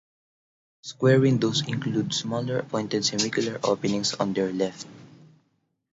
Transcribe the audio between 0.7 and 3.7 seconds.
Square windows include smaller pointed semicircular